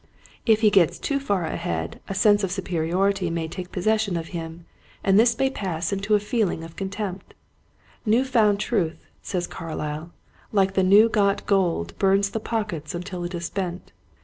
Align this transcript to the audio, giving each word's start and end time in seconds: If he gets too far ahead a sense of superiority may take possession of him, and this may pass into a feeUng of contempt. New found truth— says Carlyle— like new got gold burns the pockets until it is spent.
If 0.47 0.61
he 0.61 0.71
gets 0.71 0.97
too 0.97 1.19
far 1.19 1.45
ahead 1.45 2.01
a 2.09 2.15
sense 2.15 2.43
of 2.43 2.51
superiority 2.51 3.29
may 3.29 3.47
take 3.47 3.71
possession 3.71 4.17
of 4.17 4.29
him, 4.29 4.65
and 5.03 5.19
this 5.19 5.37
may 5.37 5.51
pass 5.51 5.93
into 5.93 6.15
a 6.15 6.19
feeUng 6.19 6.65
of 6.65 6.75
contempt. 6.75 7.35
New 8.03 8.25
found 8.25 8.59
truth— 8.59 9.05
says 9.21 9.45
Carlyle— 9.45 10.11
like 10.51 10.75
new 10.75 11.07
got 11.07 11.45
gold 11.45 11.95
burns 11.99 12.31
the 12.31 12.39
pockets 12.39 12.95
until 12.95 13.23
it 13.25 13.35
is 13.35 13.45
spent. 13.45 13.91